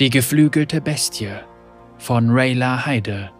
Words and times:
Die 0.00 0.10
geflügelte 0.10 0.80
Bestie 0.80 1.30
von 1.98 2.30
Rayla 2.30 2.84
Heide. 2.84 3.30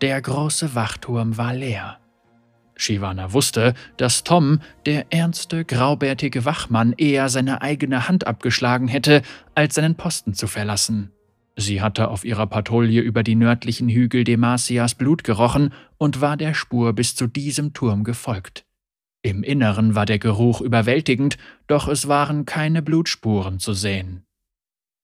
Der 0.00 0.20
große 0.20 0.74
Wachturm 0.74 1.36
war 1.38 1.54
leer. 1.54 2.00
Shivana 2.74 3.32
wusste, 3.32 3.74
dass 3.96 4.24
Tom, 4.24 4.58
der 4.86 5.06
ernste, 5.10 5.64
graubärtige 5.64 6.44
Wachmann, 6.44 6.94
eher 6.98 7.28
seine 7.28 7.62
eigene 7.62 8.08
Hand 8.08 8.26
abgeschlagen 8.26 8.88
hätte, 8.88 9.22
als 9.54 9.76
seinen 9.76 9.94
Posten 9.94 10.34
zu 10.34 10.48
verlassen. 10.48 11.12
Sie 11.54 11.80
hatte 11.80 12.08
auf 12.08 12.24
ihrer 12.24 12.48
Patrouille 12.48 13.02
über 13.02 13.22
die 13.22 13.36
nördlichen 13.36 13.88
Hügel 13.88 14.24
Demasias 14.24 14.96
Blut 14.96 15.22
gerochen 15.22 15.72
und 15.96 16.20
war 16.20 16.36
der 16.36 16.54
Spur 16.54 16.92
bis 16.92 17.14
zu 17.14 17.28
diesem 17.28 17.72
Turm 17.72 18.02
gefolgt. 18.02 18.65
Im 19.26 19.42
Inneren 19.42 19.96
war 19.96 20.06
der 20.06 20.20
Geruch 20.20 20.60
überwältigend, 20.60 21.36
doch 21.66 21.88
es 21.88 22.06
waren 22.06 22.46
keine 22.46 22.80
Blutspuren 22.80 23.58
zu 23.58 23.72
sehen. 23.72 24.24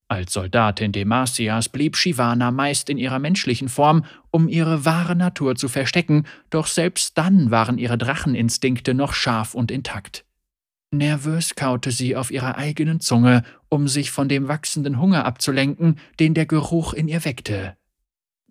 Als 0.06 0.34
Soldatin 0.34 0.92
Demasias 0.92 1.68
blieb 1.68 1.96
Shivana 1.96 2.52
meist 2.52 2.88
in 2.88 2.98
ihrer 2.98 3.18
menschlichen 3.18 3.68
Form, 3.68 4.04
um 4.30 4.46
ihre 4.46 4.84
wahre 4.84 5.16
Natur 5.16 5.56
zu 5.56 5.66
verstecken, 5.68 6.24
doch 6.50 6.68
selbst 6.68 7.18
dann 7.18 7.50
waren 7.50 7.78
ihre 7.78 7.98
Dracheninstinkte 7.98 8.94
noch 8.94 9.12
scharf 9.12 9.56
und 9.56 9.72
intakt. 9.72 10.24
Nervös 10.92 11.56
kaute 11.56 11.90
sie 11.90 12.14
auf 12.14 12.30
ihrer 12.30 12.56
eigenen 12.56 13.00
Zunge, 13.00 13.42
um 13.70 13.88
sich 13.88 14.12
von 14.12 14.28
dem 14.28 14.46
wachsenden 14.46 15.00
Hunger 15.00 15.24
abzulenken, 15.24 15.98
den 16.20 16.34
der 16.34 16.46
Geruch 16.46 16.92
in 16.94 17.08
ihr 17.08 17.24
weckte. 17.24 17.76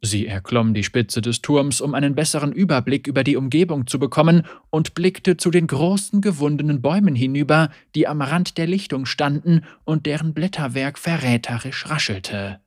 Sie 0.04 0.26
erklomm 0.26 0.74
die 0.74 0.84
Spitze 0.84 1.22
des 1.22 1.44
Turms, 1.44 1.80
um 1.80 1.94
einen 1.94 2.16
besseren 2.16 2.52
Überblick 2.52 3.06
über 3.06 3.24
die 3.24 3.36
Umgebung 3.36 3.86
zu 3.86 4.00
bekommen, 4.00 4.44
und 4.72 4.96
blickte 4.96 5.38
zu 5.38 5.52
den 5.52 5.68
großen 5.68 6.22
gewundenen 6.22 6.82
Bäumen 6.82 7.14
hinüber, 7.14 7.70
die 7.94 8.08
am 8.08 8.22
Rand 8.22 8.58
der 8.58 8.66
Lichtung 8.66 9.06
standen 9.06 9.64
und 9.84 10.08
deren 10.08 10.34
Blätterwerk 10.34 10.98
verräterisch 10.98 11.88
raschelte. 11.88 12.62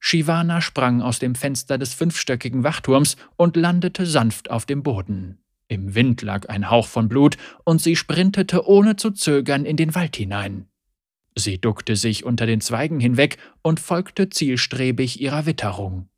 Shivana 0.00 0.60
sprang 0.60 1.00
aus 1.00 1.20
dem 1.20 1.36
Fenster 1.36 1.78
des 1.78 1.94
fünfstöckigen 1.94 2.64
Wachturms 2.64 3.16
und 3.36 3.54
landete 3.56 4.04
sanft 4.04 4.50
auf 4.50 4.66
dem 4.66 4.82
Boden. 4.82 5.38
Im 5.68 5.94
Wind 5.94 6.22
lag 6.22 6.48
ein 6.48 6.70
Hauch 6.70 6.88
von 6.88 7.08
Blut, 7.08 7.36
und 7.62 7.80
sie 7.80 7.94
sprintete 7.94 8.66
ohne 8.66 8.96
zu 8.96 9.12
zögern 9.12 9.64
in 9.64 9.76
den 9.76 9.94
Wald 9.94 10.16
hinein. 10.16 10.69
Sie 11.40 11.58
duckte 11.60 11.96
sich 11.96 12.24
unter 12.24 12.46
den 12.46 12.60
Zweigen 12.60 13.00
hinweg 13.00 13.38
und 13.62 13.80
folgte 13.80 14.30
zielstrebig 14.30 15.20
ihrer 15.20 15.46
Witterung. 15.46 16.08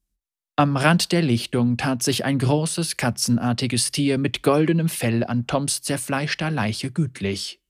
Am 0.56 0.76
Rand 0.76 1.12
der 1.12 1.22
Lichtung 1.22 1.78
tat 1.78 2.02
sich 2.02 2.24
ein 2.26 2.38
großes 2.38 2.98
katzenartiges 2.98 3.90
Tier 3.90 4.18
mit 4.18 4.42
goldenem 4.42 4.88
Fell 4.88 5.24
an 5.24 5.46
Toms 5.46 5.80
zerfleischter 5.80 6.50
Leiche 6.50 6.90
gütlich. 6.90 7.60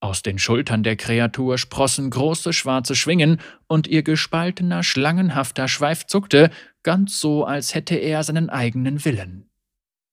Aus 0.00 0.22
den 0.22 0.38
Schultern 0.38 0.82
der 0.82 0.96
Kreatur 0.96 1.56
sprossen 1.56 2.10
große 2.10 2.52
schwarze 2.52 2.94
Schwingen, 2.94 3.40
und 3.66 3.86
ihr 3.86 4.02
gespaltener, 4.02 4.82
schlangenhafter 4.82 5.66
Schweif 5.66 6.06
zuckte, 6.06 6.50
ganz 6.82 7.18
so, 7.18 7.44
als 7.44 7.74
hätte 7.74 7.94
er 7.94 8.22
seinen 8.22 8.50
eigenen 8.50 9.04
Willen. 9.04 9.48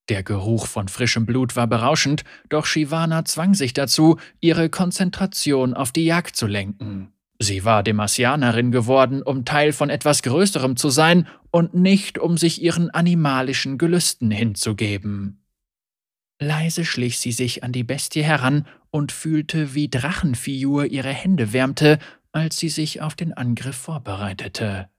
Der 0.09 0.23
Geruch 0.23 0.67
von 0.67 0.89
frischem 0.89 1.25
Blut 1.25 1.55
war 1.55 1.67
berauschend, 1.67 2.23
doch 2.49 2.65
Shivana 2.65 3.23
zwang 3.23 3.53
sich 3.53 3.73
dazu, 3.73 4.17
ihre 4.41 4.69
Konzentration 4.69 5.73
auf 5.73 5.91
die 5.91 6.05
Jagd 6.05 6.35
zu 6.35 6.45
lenken. 6.45 7.13
Sie 7.39 7.65
war 7.65 7.83
Demasianerin 7.83 8.71
geworden, 8.71 9.21
um 9.21 9.45
Teil 9.45 9.73
von 9.73 9.89
etwas 9.89 10.21
Größerem 10.21 10.75
zu 10.75 10.89
sein 10.89 11.27
und 11.51 11.73
nicht 11.73 12.17
um 12.17 12.37
sich 12.37 12.61
ihren 12.61 12.89
animalischen 12.89 13.77
Gelüsten 13.77 14.29
hinzugeben. 14.29 15.43
Leise 16.39 16.83
schlich 16.83 17.19
sie 17.19 17.31
sich 17.31 17.63
an 17.63 17.71
die 17.71 17.83
Bestie 17.83 18.23
heran 18.23 18.67
und 18.91 19.11
fühlte, 19.11 19.73
wie 19.73 19.89
Drachenfiur 19.89 20.85
ihre 20.85 21.09
Hände 21.09 21.53
wärmte, 21.53 21.99
als 22.31 22.57
sie 22.57 22.69
sich 22.69 23.01
auf 23.01 23.15
den 23.15 23.33
Angriff 23.33 23.75
vorbereitete. 23.75 24.89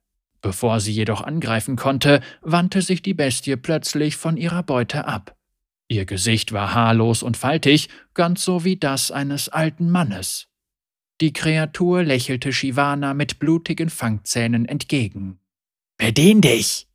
Bevor 0.45 0.79
sie 0.79 0.93
jedoch 0.93 1.23
angreifen 1.23 1.75
konnte, 1.75 2.21
wandte 2.43 2.83
sich 2.83 3.01
die 3.01 3.15
Bestie 3.15 3.57
plötzlich 3.57 4.19
von 4.19 4.37
ihrer 4.37 4.63
Beute 4.63 5.07
ab. 5.07 5.35
Ihr 5.89 6.05
Gesicht 6.05 6.53
war 6.53 6.75
haarlos 6.75 7.23
und 7.23 7.39
faltig, 7.39 7.89
ganz 8.13 8.45
so 8.45 8.63
wie 8.63 8.77
das 8.77 9.11
eines 9.11 9.49
alten 9.49 9.91
Mannes. 9.91 10.49
Die 11.23 11.33
Kreatur 11.33 12.03
lächelte 12.03 12.53
Shivana 12.53 13.15
mit 13.15 13.39
blutigen 13.39 13.89
Fangzähnen 13.89 14.67
entgegen. 14.67 15.39
Bedien 15.97 16.43
dich! 16.43 16.89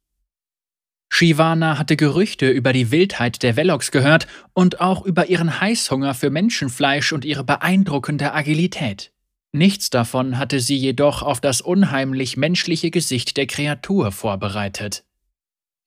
Shivana 1.12 1.79
hatte 1.79 1.96
Gerüchte 1.96 2.52
über 2.52 2.72
die 2.72 2.91
Wildheit 2.91 3.41
der 3.41 3.56
Velox 3.56 3.90
gehört 3.90 4.28
und 4.53 4.79
auch 4.79 5.03
über 5.03 5.25
ihren 5.25 5.59
Heißhunger 5.59 6.13
für 6.13 6.29
Menschenfleisch 6.29 7.13
und 7.13 7.25
ihre 7.25 7.44
beeindruckende 7.44 8.31
Agilität. 8.31 9.12
Nichts 9.51 9.89
davon 9.89 10.37
hatte 10.37 10.59
sie 10.59 10.77
jedoch 10.77 11.23
auf 11.23 11.41
das 11.41 11.61
unheimlich 11.61 12.37
menschliche 12.37 12.91
Gesicht 12.91 13.35
der 13.35 13.47
Kreatur 13.47 14.11
vorbereitet. 14.11 15.03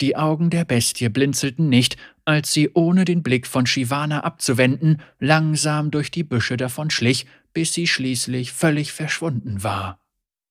Die 0.00 0.16
Augen 0.16 0.50
der 0.50 0.64
Bestie 0.64 1.08
blinzelten 1.08 1.68
nicht, 1.68 1.96
als 2.24 2.52
sie 2.52 2.70
ohne 2.74 3.04
den 3.04 3.22
Blick 3.22 3.46
von 3.46 3.66
Shivana 3.66 4.24
abzuwenden 4.24 5.00
langsam 5.20 5.92
durch 5.92 6.10
die 6.10 6.24
Büsche 6.24 6.56
davonschlich, 6.56 7.26
bis 7.52 7.72
sie 7.72 7.86
schließlich 7.86 8.50
völlig 8.50 8.90
verschwunden 8.92 9.62
war. 9.62 10.00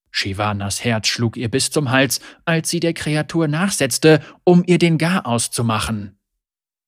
Shivanas 0.10 0.84
Herz 0.84 1.08
schlug 1.08 1.36
ihr 1.36 1.50
bis 1.50 1.70
zum 1.70 1.92
Hals, 1.92 2.22
als 2.46 2.70
sie 2.70 2.80
der 2.80 2.94
Kreatur 2.94 3.50
nachsetzte, 3.50 4.22
um 4.46 4.64
ihr 4.66 4.78
den 4.78 4.98
Garaus 4.98 5.52
zu 5.52 5.66
machen. 5.66 6.18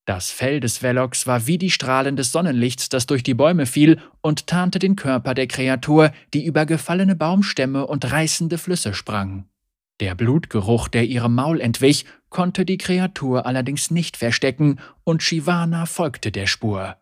Das 0.05 0.31
Fell 0.31 0.59
des 0.59 0.83
Velox 0.83 1.27
war 1.27 1.47
wie 1.47 1.57
die 1.57 1.71
Strahlen 1.71 2.17
des 2.17 2.33
Sonnenlichts, 2.33 2.89
das 2.89 3.05
durch 3.05 3.23
die 3.23 3.33
Bäume 3.33 3.65
fiel 3.65 3.99
und 4.21 4.47
tarnte 4.47 4.79
den 4.79 4.97
Körper 4.97 5.33
der 5.33 5.47
Kreatur, 5.47 6.11
die 6.33 6.45
über 6.45 6.65
gefallene 6.65 7.15
Baumstämme 7.15 7.87
und 7.87 8.11
reißende 8.11 8.57
Flüsse 8.57 8.93
sprang. 8.93 9.45
Der 10.01 10.15
Blutgeruch, 10.15 10.89
der 10.89 11.05
ihrem 11.05 11.35
Maul 11.35 11.61
entwich, 11.61 12.05
konnte 12.29 12.65
die 12.65 12.77
Kreatur 12.77 13.45
allerdings 13.45 13.91
nicht 13.91 14.17
verstecken, 14.17 14.79
und 15.05 15.23
Shivana 15.23 15.85
folgte 15.85 16.31
der 16.31 16.47
Spur. 16.47 16.97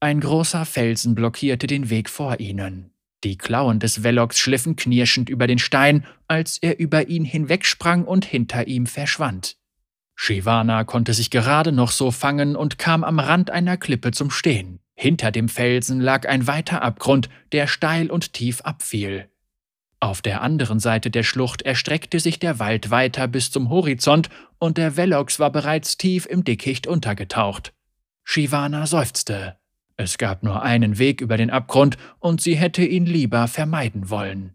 Ein 0.00 0.20
großer 0.20 0.64
Felsen 0.64 1.14
blockierte 1.14 1.68
den 1.68 1.90
Weg 1.90 2.10
vor 2.10 2.40
ihnen. 2.40 2.90
Die 3.22 3.38
Klauen 3.38 3.78
des 3.78 4.02
Velox 4.02 4.38
schliffen 4.40 4.76
knirschend 4.76 5.30
über 5.30 5.46
den 5.46 5.58
Stein, 5.58 6.04
als 6.26 6.58
er 6.58 6.80
über 6.80 7.08
ihn 7.08 7.24
hinwegsprang 7.24 8.04
und 8.04 8.24
hinter 8.24 8.66
ihm 8.66 8.86
verschwand. 8.86 9.56
Shivana 10.16 10.84
konnte 10.84 11.12
sich 11.12 11.30
gerade 11.30 11.72
noch 11.72 11.90
so 11.90 12.10
fangen 12.10 12.56
und 12.56 12.78
kam 12.78 13.04
am 13.04 13.18
Rand 13.18 13.50
einer 13.50 13.76
Klippe 13.76 14.12
zum 14.12 14.30
Stehen. 14.30 14.80
Hinter 14.94 15.32
dem 15.32 15.48
Felsen 15.48 16.00
lag 16.00 16.28
ein 16.28 16.46
weiter 16.46 16.82
Abgrund, 16.82 17.28
der 17.52 17.66
steil 17.66 18.10
und 18.10 18.32
tief 18.32 18.60
abfiel. 18.60 19.28
Auf 19.98 20.22
der 20.22 20.42
anderen 20.42 20.80
Seite 20.80 21.10
der 21.10 21.22
Schlucht 21.22 21.62
erstreckte 21.62 22.20
sich 22.20 22.38
der 22.38 22.58
Wald 22.58 22.90
weiter 22.90 23.26
bis 23.26 23.50
zum 23.50 23.70
Horizont 23.70 24.28
und 24.58 24.78
der 24.78 24.96
Velox 24.96 25.40
war 25.40 25.50
bereits 25.50 25.96
tief 25.96 26.26
im 26.26 26.44
Dickicht 26.44 26.86
untergetaucht. 26.86 27.72
Shivana 28.22 28.86
seufzte. 28.86 29.56
Es 29.96 30.18
gab 30.18 30.42
nur 30.42 30.62
einen 30.62 30.98
Weg 30.98 31.20
über 31.20 31.36
den 31.36 31.50
Abgrund 31.50 31.96
und 32.18 32.40
sie 32.40 32.56
hätte 32.56 32.84
ihn 32.84 33.06
lieber 33.06 33.48
vermeiden 33.48 34.10
wollen. 34.10 34.54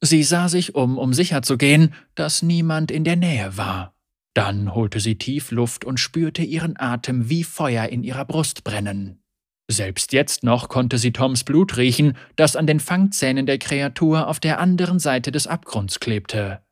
Sie 0.00 0.22
sah 0.22 0.48
sich 0.48 0.74
um, 0.74 0.98
um 0.98 1.12
sicherzugehen, 1.12 1.94
dass 2.14 2.42
niemand 2.42 2.90
in 2.90 3.04
der 3.04 3.16
Nähe 3.16 3.56
war. 3.56 3.94
Dann 4.34 4.74
holte 4.74 5.00
sie 5.00 5.16
tief 5.16 5.50
Luft 5.50 5.84
und 5.84 6.00
spürte 6.00 6.42
ihren 6.42 6.78
Atem 6.78 7.28
wie 7.28 7.44
Feuer 7.44 7.88
in 7.88 8.02
ihrer 8.02 8.24
Brust 8.24 8.64
brennen. 8.64 9.22
Selbst 9.70 10.12
jetzt 10.12 10.42
noch 10.42 10.68
konnte 10.68 10.98
sie 10.98 11.12
Toms 11.12 11.44
Blut 11.44 11.76
riechen, 11.76 12.16
das 12.36 12.56
an 12.56 12.66
den 12.66 12.80
Fangzähnen 12.80 13.46
der 13.46 13.58
Kreatur 13.58 14.28
auf 14.28 14.40
der 14.40 14.58
anderen 14.58 14.98
Seite 14.98 15.32
des 15.32 15.46
Abgrunds 15.46 16.00
klebte. 16.00 16.62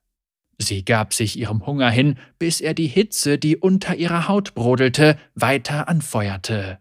Sie 0.58 0.84
gab 0.84 1.14
sich 1.14 1.38
ihrem 1.38 1.64
Hunger 1.66 1.90
hin, 1.90 2.18
bis 2.38 2.60
er 2.60 2.74
die 2.74 2.86
Hitze, 2.86 3.38
die 3.38 3.56
unter 3.56 3.94
ihrer 3.96 4.28
Haut 4.28 4.54
brodelte, 4.54 5.16
weiter 5.34 5.88
anfeuerte. 5.88 6.78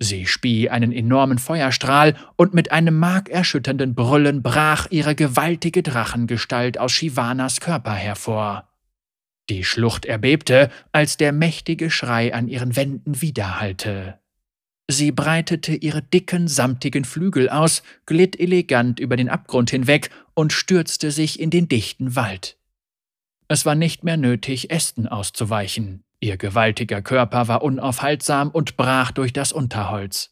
Sie 0.00 0.26
spie 0.26 0.70
einen 0.70 0.92
enormen 0.92 1.38
Feuerstrahl 1.38 2.16
und 2.36 2.54
mit 2.54 2.72
einem 2.72 2.98
markerschütternden 2.98 3.94
Brüllen 3.94 4.42
brach 4.42 4.86
ihre 4.90 5.14
gewaltige 5.14 5.82
Drachengestalt 5.82 6.78
aus 6.78 6.92
Shivanas 6.92 7.60
Körper 7.60 7.92
hervor. 7.92 8.69
Die 9.50 9.64
Schlucht 9.64 10.06
erbebte, 10.06 10.70
als 10.92 11.16
der 11.16 11.32
mächtige 11.32 11.90
Schrei 11.90 12.32
an 12.32 12.46
ihren 12.46 12.76
Wänden 12.76 13.20
widerhallte. 13.20 14.20
Sie 14.88 15.10
breitete 15.10 15.74
ihre 15.74 16.02
dicken, 16.02 16.46
samtigen 16.46 17.04
Flügel 17.04 17.48
aus, 17.48 17.82
glitt 18.06 18.38
elegant 18.38 19.00
über 19.00 19.16
den 19.16 19.28
Abgrund 19.28 19.70
hinweg 19.70 20.10
und 20.34 20.52
stürzte 20.52 21.10
sich 21.10 21.40
in 21.40 21.50
den 21.50 21.68
dichten 21.68 22.14
Wald. 22.14 22.58
Es 23.48 23.66
war 23.66 23.74
nicht 23.74 24.04
mehr 24.04 24.16
nötig, 24.16 24.70
Ästen 24.70 25.08
auszuweichen. 25.08 26.04
Ihr 26.20 26.36
gewaltiger 26.36 27.02
Körper 27.02 27.48
war 27.48 27.62
unaufhaltsam 27.62 28.50
und 28.50 28.76
brach 28.76 29.10
durch 29.10 29.32
das 29.32 29.50
Unterholz. 29.50 30.30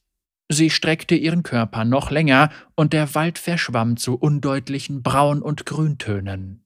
Sie 0.48 0.70
streckte 0.70 1.16
ihren 1.16 1.42
Körper 1.42 1.84
noch 1.84 2.12
länger, 2.12 2.50
und 2.76 2.92
der 2.92 3.14
Wald 3.16 3.38
verschwamm 3.38 3.96
zu 3.96 4.14
undeutlichen 4.14 5.02
Braun- 5.02 5.42
und 5.42 5.66
Grüntönen. 5.66 6.64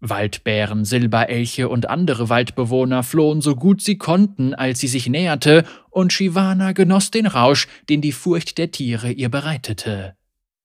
Waldbären, 0.00 0.84
Silberelche 0.84 1.68
und 1.68 1.88
andere 1.88 2.28
Waldbewohner 2.28 3.02
flohen 3.02 3.42
so 3.42 3.54
gut 3.54 3.82
sie 3.82 3.98
konnten, 3.98 4.54
als 4.54 4.80
sie 4.80 4.88
sich 4.88 5.08
näherte, 5.08 5.64
und 5.90 6.12
Shivana 6.12 6.72
genoss 6.72 7.10
den 7.10 7.26
Rausch, 7.26 7.68
den 7.88 8.00
die 8.00 8.12
Furcht 8.12 8.56
der 8.58 8.70
Tiere 8.70 9.12
ihr 9.12 9.28
bereitete. 9.28 10.16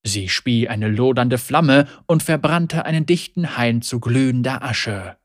Sie 0.03 0.29
spie 0.29 0.69
eine 0.69 0.87
lodernde 0.87 1.37
Flamme 1.37 1.87
und 2.05 2.23
verbrannte 2.23 2.85
einen 2.85 3.05
dichten 3.05 3.57
Hain 3.57 3.81
zu 3.81 3.99
glühender 3.99 4.63
Asche. 4.63 5.17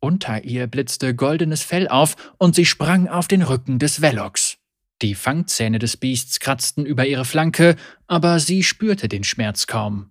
Unter 0.00 0.42
ihr 0.42 0.66
blitzte 0.66 1.14
goldenes 1.14 1.62
Fell 1.62 1.86
auf 1.86 2.16
und 2.36 2.56
sie 2.56 2.66
sprang 2.66 3.08
auf 3.08 3.28
den 3.28 3.42
Rücken 3.42 3.78
des 3.78 4.02
Velox. 4.02 4.58
Die 5.00 5.14
Fangzähne 5.14 5.78
des 5.78 5.96
Biests 5.96 6.40
kratzten 6.40 6.84
über 6.84 7.06
ihre 7.06 7.24
Flanke, 7.24 7.76
aber 8.08 8.40
sie 8.40 8.62
spürte 8.64 9.08
den 9.08 9.24
Schmerz 9.24 9.66
kaum. 9.66 10.10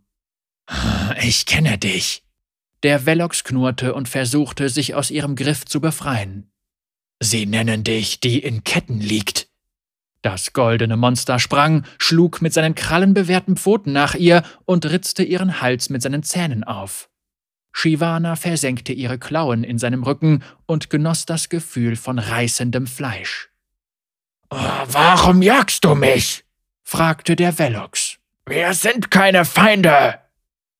Ich 1.21 1.45
kenne 1.45 1.77
dich. 1.77 2.23
Der 2.83 3.05
Velox 3.05 3.43
knurrte 3.43 3.93
und 3.93 4.09
versuchte, 4.09 4.69
sich 4.69 4.95
aus 4.95 5.11
ihrem 5.11 5.35
Griff 5.35 5.65
zu 5.65 5.81
befreien. 5.81 6.51
Sie 7.19 7.45
nennen 7.45 7.83
dich, 7.83 8.19
die 8.19 8.39
in 8.39 8.63
Ketten 8.63 8.99
liegt. 8.99 9.47
Das 10.23 10.53
goldene 10.53 10.97
Monster 10.97 11.39
sprang, 11.39 11.85
schlug 11.97 12.41
mit 12.41 12.53
seinen 12.53 12.75
krallenbewehrten 12.75 13.57
Pfoten 13.57 13.91
nach 13.91 14.15
ihr 14.15 14.43
und 14.65 14.85
ritzte 14.85 15.23
ihren 15.23 15.61
Hals 15.61 15.89
mit 15.89 16.01
seinen 16.01 16.23
Zähnen 16.23 16.63
auf. 16.63 17.09
Shivana 17.73 18.35
versenkte 18.35 18.93
ihre 18.93 19.17
Klauen 19.17 19.63
in 19.63 19.77
seinem 19.77 20.03
Rücken 20.03 20.43
und 20.65 20.89
genoss 20.89 21.25
das 21.25 21.49
Gefühl 21.49 21.95
von 21.95 22.19
reißendem 22.19 22.85
Fleisch. 22.85 23.49
Oh, 24.49 24.57
warum 24.57 25.41
jagst 25.41 25.85
du 25.85 25.95
mich? 25.95 26.43
fragte 26.83 27.35
der 27.35 27.57
Velox. 27.57 28.17
Wir 28.45 28.73
sind 28.73 29.11
keine 29.11 29.45
Feinde. 29.45 30.19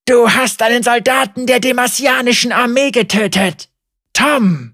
Du 0.05 0.29
hast 0.29 0.61
einen 0.61 0.83
Soldaten 0.83 1.45
der 1.45 1.59
demasianischen 1.59 2.51
Armee 2.51 2.91
getötet. 2.91 3.69
Tom! 4.13 4.73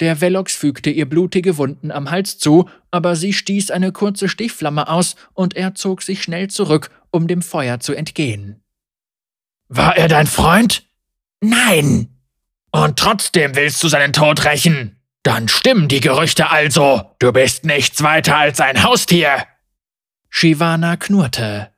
Der 0.00 0.20
Velox 0.20 0.54
fügte 0.54 0.90
ihr 0.90 1.08
blutige 1.08 1.56
Wunden 1.56 1.90
am 1.90 2.10
Hals 2.10 2.38
zu, 2.38 2.68
aber 2.90 3.16
sie 3.16 3.32
stieß 3.32 3.70
eine 3.70 3.90
kurze 3.90 4.28
Stichflamme 4.28 4.88
aus 4.88 5.16
und 5.34 5.56
er 5.56 5.74
zog 5.74 6.02
sich 6.02 6.22
schnell 6.22 6.48
zurück, 6.48 6.90
um 7.10 7.26
dem 7.26 7.42
Feuer 7.42 7.80
zu 7.80 7.94
entgehen. 7.94 8.62
War 9.68 9.96
er 9.96 10.08
dein 10.08 10.26
Freund? 10.26 10.86
Nein. 11.40 12.08
Und 12.70 12.98
trotzdem 12.98 13.56
willst 13.56 13.82
du 13.82 13.88
seinen 13.88 14.12
Tod 14.12 14.44
rächen? 14.44 15.00
Dann 15.22 15.48
stimmen 15.48 15.88
die 15.88 16.00
Gerüchte 16.00 16.50
also. 16.50 17.02
Du 17.18 17.32
bist 17.32 17.64
nichts 17.64 18.02
weiter 18.02 18.36
als 18.36 18.60
ein 18.60 18.82
Haustier. 18.82 19.46
Shivana 20.30 20.96
knurrte. 20.96 21.72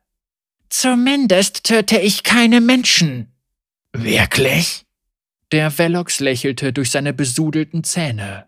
Zumindest 0.71 1.65
töte 1.65 1.99
ich 1.99 2.23
keine 2.23 2.61
Menschen. 2.61 3.33
Wirklich? 3.93 4.87
Der 5.53 5.77
Velox 5.77 6.21
lächelte 6.21 6.73
durch 6.73 6.91
seine 6.91 7.13
besudelten 7.13 7.85
Zähne. 7.85 8.47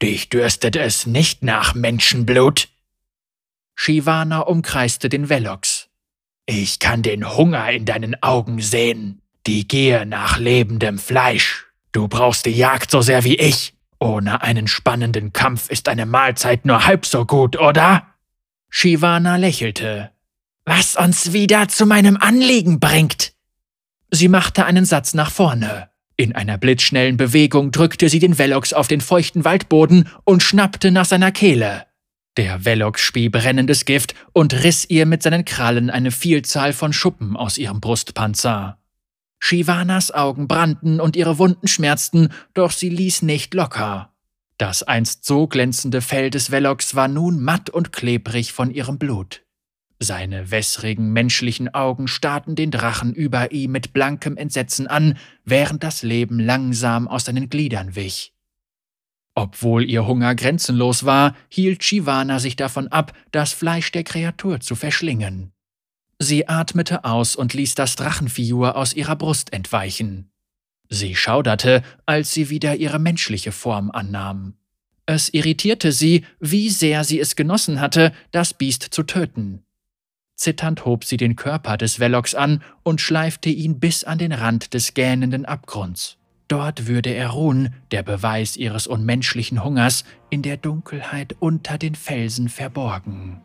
Dich 0.00 0.28
dürstet 0.28 0.76
es 0.76 1.06
nicht 1.06 1.42
nach 1.42 1.74
Menschenblut? 1.74 2.68
Shivana 3.74 4.40
umkreiste 4.40 5.08
den 5.08 5.28
Velox. 5.28 5.88
Ich 6.46 6.78
kann 6.78 7.02
den 7.02 7.36
Hunger 7.36 7.70
in 7.70 7.84
deinen 7.84 8.22
Augen 8.22 8.60
sehen 8.60 9.20
die 9.46 9.68
Gier 9.68 10.04
nach 10.04 10.38
lebendem 10.38 10.98
Fleisch. 10.98 11.66
Du 11.92 12.08
brauchst 12.08 12.46
die 12.46 12.50
Jagd 12.50 12.90
so 12.90 13.00
sehr 13.00 13.24
wie 13.24 13.36
ich. 13.36 13.74
Ohne 13.98 14.42
einen 14.42 14.66
spannenden 14.66 15.32
Kampf 15.32 15.70
ist 15.70 15.88
eine 15.88 16.04
Mahlzeit 16.04 16.66
nur 16.66 16.86
halb 16.86 17.06
so 17.06 17.24
gut, 17.24 17.56
oder? 17.56 18.06
Shivana 18.68 19.36
lächelte. 19.36 20.10
Was 20.66 20.96
uns 20.96 21.32
wieder 21.32 21.68
zu 21.68 21.86
meinem 21.86 22.16
Anliegen 22.16 22.80
bringt. 22.80 23.32
Sie 24.10 24.26
machte 24.26 24.66
einen 24.66 24.84
Satz 24.84 25.14
nach 25.14 25.30
vorne. 25.30 25.88
In 26.16 26.34
einer 26.34 26.58
blitzschnellen 26.58 27.16
Bewegung 27.16 27.70
drückte 27.70 28.08
sie 28.08 28.18
den 28.18 28.36
Velox 28.36 28.72
auf 28.72 28.88
den 28.88 29.00
feuchten 29.00 29.44
Waldboden 29.44 30.08
und 30.24 30.42
schnappte 30.42 30.90
nach 30.90 31.04
seiner 31.04 31.30
Kehle. 31.30 31.86
Der 32.36 32.64
Velox 32.64 33.00
spie 33.00 33.28
brennendes 33.28 33.84
Gift 33.84 34.14
und 34.32 34.54
riss 34.64 34.90
ihr 34.90 35.06
mit 35.06 35.22
seinen 35.22 35.44
Krallen 35.44 35.88
eine 35.88 36.10
Vielzahl 36.10 36.72
von 36.72 36.92
Schuppen 36.92 37.36
aus 37.36 37.58
ihrem 37.58 37.80
Brustpanzer. 37.80 38.78
Shivanas 39.38 40.10
Augen 40.10 40.48
brannten 40.48 41.00
und 41.00 41.14
ihre 41.14 41.38
Wunden 41.38 41.68
schmerzten, 41.68 42.30
doch 42.54 42.72
sie 42.72 42.88
ließ 42.88 43.22
nicht 43.22 43.54
locker. 43.54 44.12
Das 44.58 44.82
einst 44.82 45.24
so 45.24 45.46
glänzende 45.46 46.00
Fell 46.00 46.30
des 46.30 46.50
Velox 46.50 46.96
war 46.96 47.06
nun 47.06 47.40
matt 47.40 47.70
und 47.70 47.92
klebrig 47.92 48.52
von 48.52 48.72
ihrem 48.72 48.98
Blut. 48.98 49.45
Seine 49.98 50.50
wässrigen 50.50 51.12
menschlichen 51.12 51.72
Augen 51.72 52.06
starrten 52.06 52.54
den 52.54 52.70
Drachen 52.70 53.14
über 53.14 53.52
ihm 53.52 53.72
mit 53.72 53.92
blankem 53.94 54.36
Entsetzen 54.36 54.86
an, 54.86 55.18
während 55.44 55.82
das 55.82 56.02
Leben 56.02 56.38
langsam 56.38 57.08
aus 57.08 57.24
seinen 57.24 57.48
Gliedern 57.48 57.96
wich. 57.96 58.34
Obwohl 59.34 59.84
ihr 59.84 60.06
Hunger 60.06 60.34
grenzenlos 60.34 61.04
war, 61.04 61.34
hielt 61.48 61.84
Shivana 61.84 62.38
sich 62.38 62.56
davon 62.56 62.88
ab, 62.88 63.12
das 63.32 63.52
Fleisch 63.52 63.92
der 63.92 64.04
Kreatur 64.04 64.60
zu 64.60 64.74
verschlingen. 64.74 65.52
Sie 66.18 66.48
atmete 66.48 67.04
aus 67.04 67.36
und 67.36 67.52
ließ 67.52 67.74
das 67.74 67.96
Drachenfigur 67.96 68.76
aus 68.76 68.94
ihrer 68.94 69.16
Brust 69.16 69.52
entweichen. 69.52 70.30
Sie 70.88 71.14
schauderte, 71.14 71.82
als 72.06 72.32
sie 72.32 72.48
wieder 72.48 72.76
ihre 72.76 72.98
menschliche 72.98 73.52
Form 73.52 73.90
annahm. 73.90 74.54
Es 75.04 75.28
irritierte 75.32 75.92
sie, 75.92 76.24
wie 76.40 76.70
sehr 76.70 77.04
sie 77.04 77.20
es 77.20 77.36
genossen 77.36 77.80
hatte, 77.80 78.12
das 78.30 78.54
Biest 78.54 78.82
zu 78.82 79.02
töten. 79.02 79.65
Zitternd 80.36 80.84
hob 80.84 81.04
sie 81.04 81.16
den 81.16 81.34
Körper 81.34 81.76
des 81.76 81.98
Velox 81.98 82.34
an 82.34 82.62
und 82.82 83.00
schleifte 83.00 83.48
ihn 83.48 83.80
bis 83.80 84.04
an 84.04 84.18
den 84.18 84.32
Rand 84.32 84.74
des 84.74 84.94
gähnenden 84.94 85.46
Abgrunds. 85.46 86.18
Dort 86.48 86.86
würde 86.86 87.10
er 87.10 87.30
ruhen, 87.30 87.74
der 87.90 88.02
Beweis 88.02 88.56
ihres 88.56 88.86
unmenschlichen 88.86 89.64
Hungers, 89.64 90.04
in 90.30 90.42
der 90.42 90.56
Dunkelheit 90.56 91.34
unter 91.40 91.78
den 91.78 91.94
Felsen 91.94 92.48
verborgen. 92.48 93.40